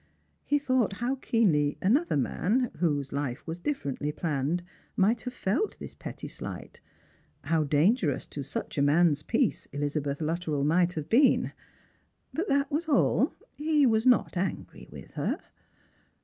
[0.43, 4.63] He thought how keenly another man, whose life was differently planned,
[4.97, 6.81] might have felt this petty slight—
[7.51, 11.51] how dangerous to such a man's peace Elizabeth Luttrell might have been;
[12.33, 13.35] but that was all.
[13.53, 15.37] He was not angry with her.